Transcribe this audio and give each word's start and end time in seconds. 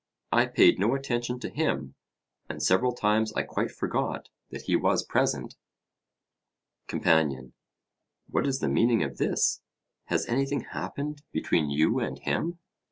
I 0.31 0.47
paid 0.47 0.79
no 0.79 0.95
attention 0.95 1.39
to 1.41 1.49
him, 1.49 1.93
and 2.49 2.63
several 2.63 2.91
times 2.91 3.31
I 3.33 3.43
quite 3.43 3.69
forgot 3.69 4.29
that 4.49 4.63
he 4.63 4.75
was 4.75 5.03
present. 5.05 5.57
COMPANION: 6.87 7.53
What 8.25 8.47
is 8.47 8.61
the 8.61 8.67
meaning 8.67 9.03
of 9.03 9.19
this? 9.19 9.61
Has 10.05 10.25
anything 10.25 10.61
happened 10.61 11.21
between 11.31 11.69
you 11.69 11.99
and 11.99 12.17
him? 12.17 12.57